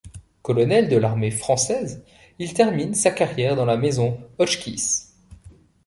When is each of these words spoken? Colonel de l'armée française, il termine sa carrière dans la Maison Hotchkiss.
Colonel 0.41 0.89
de 0.89 0.97
l'armée 0.97 1.29
française, 1.29 2.03
il 2.39 2.55
termine 2.55 2.95
sa 2.95 3.11
carrière 3.11 3.55
dans 3.55 3.65
la 3.65 3.77
Maison 3.77 4.17
Hotchkiss. 4.39 5.13